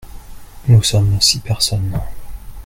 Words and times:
Nous 0.67 0.81
sommes 0.81 1.21
six 1.21 1.41
personnes. 1.41 2.01